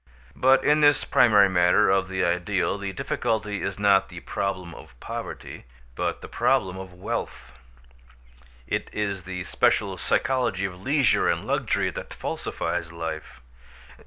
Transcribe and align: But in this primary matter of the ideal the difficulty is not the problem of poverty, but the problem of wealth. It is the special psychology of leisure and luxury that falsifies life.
But 0.35 0.63
in 0.63 0.81
this 0.81 1.05
primary 1.05 1.47
matter 1.47 1.91
of 1.91 2.09
the 2.09 2.25
ideal 2.25 2.79
the 2.79 2.91
difficulty 2.91 3.61
is 3.61 3.77
not 3.77 4.09
the 4.09 4.21
problem 4.21 4.73
of 4.73 4.99
poverty, 4.99 5.65
but 5.93 6.21
the 6.21 6.27
problem 6.27 6.75
of 6.75 6.91
wealth. 6.95 7.53
It 8.65 8.89
is 8.91 9.25
the 9.25 9.43
special 9.43 9.99
psychology 9.99 10.65
of 10.65 10.81
leisure 10.81 11.29
and 11.29 11.45
luxury 11.45 11.91
that 11.91 12.15
falsifies 12.15 12.91
life. 12.91 13.41